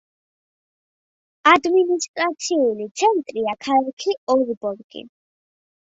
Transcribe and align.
ადმინისტრაციული 1.51 2.89
ცენტრია 3.03 3.57
ქალაქი 3.69 4.17
ოლბორგი. 4.37 5.09